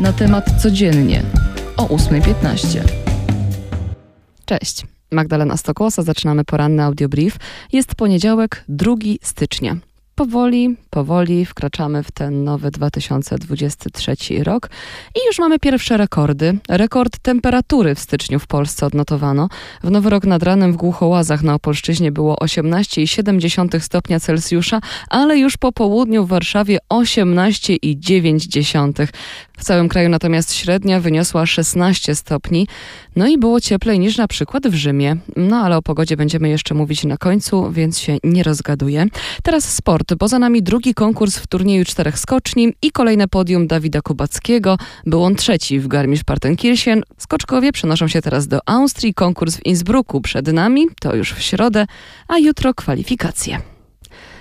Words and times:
na 0.00 0.12
temat 0.12 0.62
codziennie 0.62 1.22
o 1.76 1.86
8.15. 1.86 2.80
Cześć. 4.44 4.86
Magdalena 5.12 5.56
Stokłosa, 5.56 6.02
zaczynamy 6.02 6.44
poranny 6.44 6.82
audiobrief. 6.82 7.36
Jest 7.72 7.94
poniedziałek, 7.94 8.64
2 8.68 8.94
stycznia. 9.22 9.76
Powoli, 10.18 10.76
powoli 10.90 11.46
wkraczamy 11.46 12.02
w 12.02 12.10
ten 12.10 12.44
nowy 12.44 12.70
2023 12.70 14.16
rok 14.44 14.70
i 15.14 15.18
już 15.26 15.38
mamy 15.38 15.58
pierwsze 15.58 15.96
rekordy. 15.96 16.58
Rekord 16.68 17.18
temperatury 17.18 17.94
w 17.94 18.00
styczniu 18.00 18.38
w 18.38 18.46
Polsce 18.46 18.86
odnotowano. 18.86 19.48
W 19.82 19.90
nowy 19.90 20.10
rok 20.10 20.24
nad 20.24 20.42
ranem 20.42 20.72
w 20.72 20.76
Głuchołazach 20.76 21.42
na 21.42 21.54
Opolszczyźnie 21.54 22.12
było 22.12 22.34
18,7 22.34 23.80
stopnia 23.80 24.20
Celsjusza, 24.20 24.80
ale 25.08 25.38
już 25.38 25.56
po 25.56 25.72
południu 25.72 26.24
w 26.24 26.28
Warszawie 26.28 26.78
18,9. 26.90 29.08
W 29.58 29.64
całym 29.64 29.88
kraju 29.88 30.08
natomiast 30.08 30.54
średnia 30.54 31.00
wyniosła 31.00 31.46
16 31.46 32.14
stopni. 32.14 32.68
No 33.16 33.26
i 33.26 33.38
było 33.38 33.60
cieplej 33.60 33.98
niż 33.98 34.16
na 34.16 34.28
przykład 34.28 34.68
w 34.68 34.74
Rzymie. 34.74 35.16
No 35.36 35.56
ale 35.56 35.76
o 35.76 35.82
pogodzie 35.82 36.16
będziemy 36.16 36.48
jeszcze 36.48 36.74
mówić 36.74 37.04
na 37.04 37.16
końcu, 37.16 37.72
więc 37.72 37.98
się 37.98 38.18
nie 38.24 38.42
rozgaduję. 38.42 39.06
Teraz 39.42 39.74
sport, 39.74 40.07
bo 40.16 40.28
za 40.28 40.38
nami 40.38 40.62
drugi 40.62 40.94
konkurs 40.94 41.38
w 41.38 41.46
turnieju 41.46 41.84
czterech 41.84 42.18
skoczni 42.18 42.72
i 42.82 42.90
kolejne 42.90 43.28
podium 43.28 43.66
Dawida 43.66 44.00
Kubackiego. 44.00 44.78
Był 45.06 45.24
on 45.24 45.34
trzeci 45.34 45.80
w 45.80 45.88
Garmisch-Partenkirchen. 45.88 47.02
Skoczkowie 47.18 47.72
przenoszą 47.72 48.08
się 48.08 48.22
teraz 48.22 48.48
do 48.48 48.58
Austrii. 48.66 49.14
Konkurs 49.14 49.56
w 49.56 49.66
Innsbrucku 49.66 50.20
przed 50.20 50.52
nami, 50.52 50.86
to 51.00 51.16
już 51.16 51.32
w 51.32 51.42
środę, 51.42 51.86
a 52.28 52.38
jutro 52.38 52.74
kwalifikacje. 52.74 53.77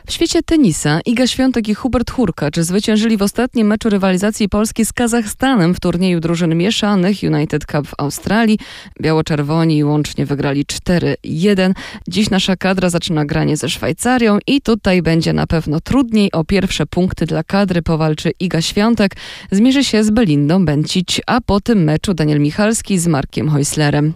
W 0.07 0.13
świecie 0.13 0.43
tenisa 0.43 0.99
Iga 1.05 1.27
Świątek 1.27 1.67
i 1.67 1.73
Hubert 1.73 2.11
Hurkacz 2.11 2.59
zwyciężyli 2.59 3.17
w 3.17 3.21
ostatnim 3.21 3.67
meczu 3.67 3.89
rywalizacji 3.89 4.49
Polski 4.49 4.85
z 4.85 4.93
Kazachstanem 4.93 5.75
w 5.75 5.79
turnieju 5.79 6.19
drużyn 6.19 6.55
mieszanych 6.55 7.17
United 7.23 7.65
Cup 7.65 7.87
w 7.87 7.93
Australii. 7.97 8.59
Biało-czerwoni 9.01 9.83
łącznie 9.83 10.25
wygrali 10.25 10.65
4-1. 10.65 11.73
Dziś 12.07 12.29
nasza 12.29 12.55
kadra 12.55 12.89
zaczyna 12.89 13.25
granie 13.25 13.57
ze 13.57 13.69
Szwajcarią 13.69 14.37
i 14.47 14.61
tutaj 14.61 15.01
będzie 15.01 15.33
na 15.33 15.47
pewno 15.47 15.79
trudniej. 15.79 16.31
O 16.31 16.43
pierwsze 16.43 16.85
punkty 16.85 17.25
dla 17.25 17.43
kadry 17.43 17.81
powalczy 17.81 18.31
Iga 18.39 18.61
Świątek. 18.61 19.11
Zmierzy 19.51 19.83
się 19.83 20.03
z 20.03 20.09
Belindą 20.09 20.65
Bencić, 20.65 21.21
a 21.25 21.41
po 21.41 21.61
tym 21.61 21.83
meczu 21.83 22.13
Daniel 22.13 22.39
Michalski 22.39 22.99
z 22.99 23.07
Markiem 23.07 23.49
Heuslerem. 23.49 24.13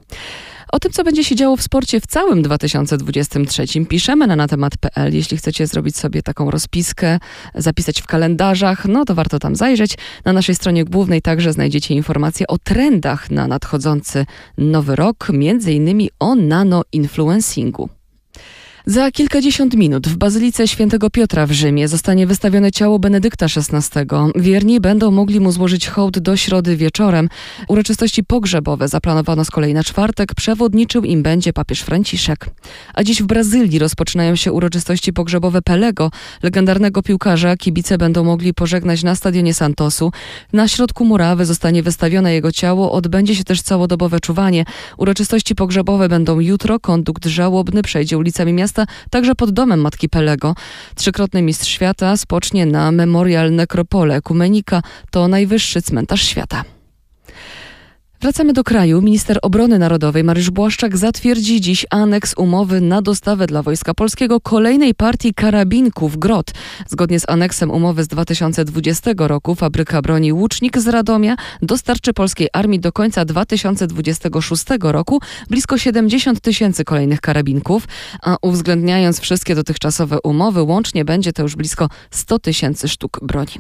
O 0.72 0.80
tym, 0.80 0.92
co 0.92 1.04
będzie 1.04 1.24
się 1.24 1.36
działo 1.36 1.58
w 1.58 1.62
sporcie 1.62 2.02
w 2.02 2.08
całym 2.08 2.42
2023 2.42 3.66
piszemy 3.86 4.28
na 4.28 4.36
natemat.pl. 4.36 5.14
Jeśli 5.14 5.38
chcecie 5.38 5.68
zrobić 5.68 5.98
sobie 5.98 6.22
taką 6.22 6.52
rozpiskę, 6.52 7.20
zapisać 7.56 8.02
w 8.02 8.08
kalendarzach, 8.08 8.86
no 8.86 9.06
to 9.06 9.16
warto 9.16 9.40
tam 9.40 9.56
zajrzeć. 9.56 9.98
Na 10.26 10.34
naszej 10.34 10.56
stronie 10.56 10.86
głównej 10.86 11.22
także 11.22 11.54
znajdziecie 11.54 11.94
informacje 11.94 12.48
o 12.48 12.58
trendach 12.58 13.32
na 13.32 13.48
nadchodzący 13.48 14.26
nowy 14.58 14.96
rok, 14.96 15.28
między 15.34 15.74
innymi 15.74 16.10
o 16.20 16.36
nanoinfluencingu. 16.36 18.01
Za 18.86 19.12
kilkadziesiąt 19.12 19.76
minut 19.76 20.08
w 20.08 20.18
Bazylice 20.18 20.68
Świętego 20.68 21.10
Piotra 21.10 21.46
w 21.46 21.52
Rzymie 21.52 21.88
zostanie 21.88 22.28
wystawione 22.28 22.72
ciało 22.72 23.00
Benedykta 23.00 23.46
XVI. 23.46 24.00
Wierni 24.36 24.80
będą 24.80 25.12
mogli 25.12 25.40
mu 25.40 25.52
złożyć 25.52 25.88
hołd 25.88 26.20
do 26.20 26.38
środy 26.38 26.78
wieczorem. 26.78 27.30
Uroczystości 27.68 28.24
pogrzebowe 28.24 28.88
zaplanowano 28.88 29.46
z 29.46 29.52
kolei 29.52 29.74
na 29.74 29.84
czwartek. 29.84 30.36
Przewodniczył 30.36 31.04
im 31.04 31.24
będzie 31.24 31.54
papież 31.54 31.82
Franciszek. 31.82 32.46
A 32.94 33.04
dziś 33.04 33.24
w 33.24 33.26
Brazylii 33.26 33.80
rozpoczynają 33.80 34.36
się 34.36 34.52
uroczystości 34.52 35.14
pogrzebowe 35.14 35.62
Pelego, 35.62 36.12
legendarnego 36.44 37.04
piłkarza. 37.04 37.58
Kibice 37.58 37.98
będą 37.98 38.24
mogli 38.24 38.54
pożegnać 38.54 39.04
na 39.04 39.16
stadionie 39.16 39.54
Santosu. 39.54 40.12
Na 40.54 40.68
środku 40.68 41.06
murawy 41.06 41.46
zostanie 41.46 41.84
wystawione 41.84 42.34
jego 42.34 42.52
ciało. 42.52 42.92
Odbędzie 42.92 43.36
się 43.36 43.44
też 43.44 43.62
całodobowe 43.62 44.20
czuwanie. 44.20 44.66
Uroczystości 44.98 45.56
pogrzebowe 45.56 46.10
będą 46.10 46.40
jutro. 46.40 46.80
Kondukt 46.80 47.26
żałobny 47.26 47.82
przejdzie 47.82 48.18
ulicami 48.18 48.54
miasta 48.54 48.71
miasta, 48.72 48.94
także 49.10 49.36
pod 49.36 49.52
domem 49.52 49.82
Matki 49.82 50.10
Pelego. 50.10 50.56
Trzykrotny 50.96 51.42
mistrz 51.42 51.70
świata 51.70 52.18
spocznie 52.18 52.66
na 52.66 52.92
Memorial 52.92 53.52
Necropole 53.52 54.16
Ekumenika, 54.16 54.82
to 55.12 55.28
najwyższy 55.28 55.82
cmentarz 55.82 56.24
świata. 56.24 56.64
Wracamy 58.22 58.54
do 58.54 58.64
kraju. 58.64 59.02
Minister 59.02 59.40
Obrony 59.42 59.80
Narodowej 59.80 60.24
Mariusz 60.24 60.50
Błaszczak 60.50 60.98
zatwierdzi 60.98 61.62
dziś 61.62 61.86
aneks 61.90 62.34
umowy 62.38 62.82
na 62.82 63.02
dostawę 63.02 63.48
dla 63.48 63.64
Wojska 63.64 63.94
Polskiego 63.94 64.42
kolejnej 64.42 64.96
partii 64.96 65.34
karabinków 65.34 66.18
GROT. 66.18 66.52
Zgodnie 66.88 67.20
z 67.20 67.30
aneksem 67.30 67.72
umowy 67.72 68.04
z 68.04 68.08
2020 68.08 69.12
roku 69.18 69.56
fabryka 69.56 70.02
broni 70.02 70.34
Łucznik 70.34 70.78
z 70.78 70.88
Radomia 70.88 71.36
dostarczy 71.62 72.14
polskiej 72.14 72.48
armii 72.54 72.80
do 72.80 72.92
końca 72.92 73.26
2026 73.26 74.66
roku 74.82 75.20
blisko 75.50 75.78
70 75.78 76.42
tysięcy 76.42 76.84
kolejnych 76.84 77.22
karabinków, 77.22 77.88
a 78.22 78.38
uwzględniając 78.42 79.20
wszystkie 79.20 79.56
dotychczasowe 79.56 80.18
umowy, 80.24 80.62
łącznie 80.62 81.06
będzie 81.06 81.34
to 81.34 81.42
już 81.42 81.56
blisko 81.56 81.90
100 82.12 82.40
tysięcy 82.40 82.88
sztuk 82.88 83.20
broni. 83.22 83.54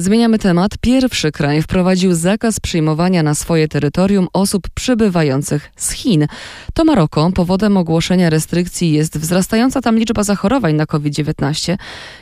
Zmieniamy 0.00 0.38
temat. 0.38 0.72
Pierwszy 0.80 1.32
kraj 1.32 1.62
wprowadził 1.62 2.14
zakaz 2.14 2.60
przyjmowania 2.60 3.22
na 3.22 3.34
swoje 3.34 3.68
terytorium 3.68 4.28
osób 4.32 4.62
przybywających 4.74 5.70
z 5.76 5.90
Chin. 5.90 6.26
To 6.74 6.84
Maroko. 6.84 7.30
Powodem 7.34 7.76
ogłoszenia 7.76 8.30
restrykcji 8.30 8.92
jest 8.92 9.18
wzrastająca 9.18 9.80
tam 9.80 9.98
liczba 9.98 10.24
zachorowań 10.24 10.74
na 10.74 10.86
COVID-19 10.86 11.76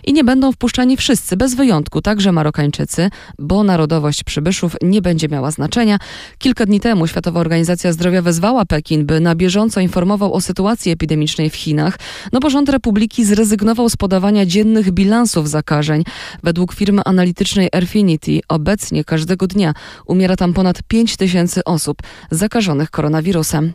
i 0.05 0.13
nie 0.13 0.25
będą 0.25 0.53
wpuszczani 0.53 0.97
wszyscy, 0.97 1.37
bez 1.37 1.55
wyjątku, 1.55 2.03
także 2.03 2.33
Marokańczycy, 2.33 3.11
bo 3.39 3.65
narodowość 3.65 4.25
przybyszów 4.25 4.77
nie 4.83 5.03
będzie 5.03 5.29
miała 5.29 5.51
znaczenia. 5.51 5.99
Kilka 6.39 6.67
dni 6.67 6.81
temu 6.81 7.07
Światowa 7.07 7.41
Organizacja 7.41 7.93
Zdrowia 7.93 8.23
wezwała 8.23 8.65
Pekin, 8.65 9.07
by 9.07 9.21
na 9.21 9.35
bieżąco 9.35 9.81
informował 9.81 10.35
o 10.35 10.41
sytuacji 10.41 10.93
epidemicznej 10.93 11.51
w 11.51 11.57
Chinach, 11.57 11.99
no 12.33 12.41
bo 12.41 12.51
rząd 12.51 12.69
republiki 12.69 13.25
zrezygnował 13.25 13.89
z 13.89 13.97
podawania 13.97 14.47
dziennych 14.47 14.91
bilansów 14.91 15.49
zakażeń. 15.49 16.05
Według 16.43 16.75
firmy 16.75 17.03
analitycznej 17.05 17.68
Airfinity 17.73 18.41
obecnie 18.49 19.05
każdego 19.05 19.47
dnia 19.47 19.75
umiera 20.07 20.37
tam 20.37 20.53
ponad 20.53 20.83
5 20.83 21.17
tysięcy 21.17 21.65
osób 21.65 21.99
zakażonych 22.31 22.91
koronawirusem. 22.91 23.73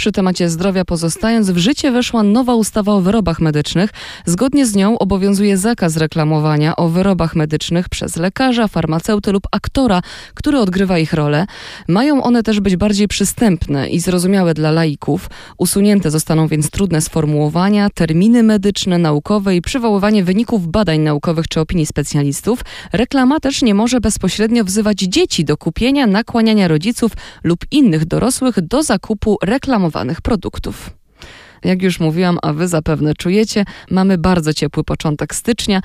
Przy 0.00 0.12
temacie 0.12 0.50
zdrowia 0.50 0.84
pozostając, 0.84 1.50
w 1.50 1.56
życie 1.56 1.92
weszła 1.92 2.22
nowa 2.22 2.54
ustawa 2.54 2.92
o 2.92 3.00
wyrobach 3.00 3.40
medycznych. 3.40 3.90
Zgodnie 4.26 4.66
z 4.66 4.74
nią 4.74 4.98
obowiązuje 4.98 5.56
zakaz 5.56 5.96
reklamowania 5.96 6.76
o 6.76 6.88
wyrobach 6.88 7.36
medycznych 7.36 7.88
przez 7.88 8.16
lekarza, 8.16 8.68
farmaceuty 8.68 9.32
lub 9.32 9.46
aktora, 9.52 10.02
który 10.34 10.58
odgrywa 10.58 10.98
ich 10.98 11.12
rolę. 11.12 11.46
Mają 11.88 12.22
one 12.22 12.42
też 12.42 12.60
być 12.60 12.76
bardziej 12.76 13.08
przystępne 13.08 13.88
i 13.88 14.00
zrozumiałe 14.00 14.54
dla 14.54 14.70
laików. 14.70 15.30
Usunięte 15.58 16.10
zostaną 16.10 16.48
więc 16.48 16.70
trudne 16.70 17.00
sformułowania, 17.00 17.90
terminy 17.90 18.42
medyczne, 18.42 18.98
naukowe 18.98 19.56
i 19.56 19.62
przywoływanie 19.62 20.24
wyników 20.24 20.68
badań 20.68 21.00
naukowych 21.00 21.48
czy 21.48 21.60
opinii 21.60 21.86
specjalistów. 21.86 22.60
Reklama 22.92 23.40
też 23.40 23.62
nie 23.62 23.74
może 23.74 24.00
bezpośrednio 24.00 24.64
wzywać 24.64 24.98
dzieci 24.98 25.44
do 25.44 25.56
kupienia, 25.56 26.06
nakłaniania 26.06 26.68
rodziców 26.68 27.12
lub 27.44 27.60
innych 27.70 28.04
dorosłych 28.04 28.60
do 28.60 28.82
zakupu 28.82 29.38
reklamowanych 29.42 29.89
produktów. 30.20 30.90
Jak 31.64 31.82
już 31.82 32.00
mówiłam, 32.00 32.38
a 32.42 32.52
wy 32.52 32.68
zapewne 32.68 33.14
czujecie, 33.14 33.64
mamy 33.90 34.18
bardzo 34.18 34.54
ciepły 34.54 34.84
początek 34.84 35.34
stycznia 35.34 35.80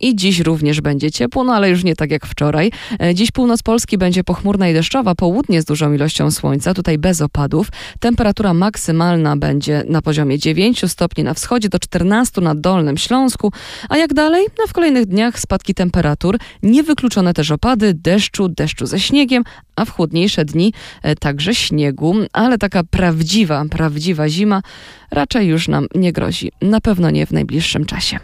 i 0.00 0.16
dziś 0.16 0.40
również 0.40 0.80
będzie 0.80 1.10
ciepło, 1.10 1.44
no 1.44 1.52
ale 1.54 1.70
już 1.70 1.84
nie 1.84 1.96
tak 1.96 2.10
jak 2.10 2.26
wczoraj. 2.26 2.70
E, 3.02 3.14
dziś 3.14 3.30
północ 3.30 3.62
Polski 3.62 3.98
będzie 3.98 4.24
pochmurna 4.24 4.68
i 4.68 4.74
deszczowa, 4.74 5.14
południe 5.14 5.62
z 5.62 5.64
dużą 5.64 5.92
ilością 5.92 6.30
słońca, 6.30 6.74
tutaj 6.74 6.98
bez 6.98 7.20
opadów. 7.20 7.68
Temperatura 8.00 8.54
maksymalna 8.54 9.36
będzie 9.36 9.82
na 9.88 10.02
poziomie 10.02 10.38
9 10.38 10.90
stopni 10.90 11.24
na 11.24 11.34
wschodzie 11.34 11.68
do 11.68 11.78
14 11.78 12.40
na 12.40 12.54
Dolnym 12.54 12.98
Śląsku, 12.98 13.52
a 13.88 13.96
jak 13.96 14.14
dalej? 14.14 14.46
No 14.58 14.66
w 14.66 14.72
kolejnych 14.72 15.06
dniach 15.06 15.40
spadki 15.40 15.74
temperatur, 15.74 16.38
niewykluczone 16.62 17.34
też 17.34 17.50
opady, 17.50 17.94
deszczu, 17.94 18.48
deszczu 18.48 18.86
ze 18.86 19.00
śniegiem, 19.00 19.44
a 19.76 19.84
w 19.84 19.90
chłodniejsze 19.90 20.44
dni 20.44 20.72
e, 21.02 21.16
także 21.16 21.54
śniegu, 21.54 22.14
ale 22.32 22.58
taka 22.58 22.84
prawdziwa, 22.84 23.64
prawdziwa 23.70 24.28
zima 24.28 24.62
raczej 25.10 25.48
już 25.48 25.68
nam 25.68 25.86
nie 25.94 26.12
grozi. 26.12 26.52
Na 26.62 26.80
pewno 26.80 27.10
nie 27.10 27.26
w 27.26 27.32
najbliższym 27.32 27.84
czasie. 27.84 28.18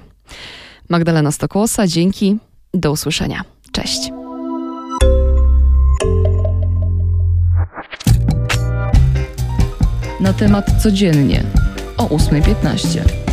Magdalena 0.88 1.33
Stokłosa, 1.33 1.87
dzięki. 1.87 2.37
Do 2.75 2.93
usłyszenia. 2.93 3.44
Cześć. 3.73 4.11
Na 10.21 10.33
temat 10.33 10.83
codziennie 10.83 11.43
o 11.97 12.05
8.15. 12.05 13.25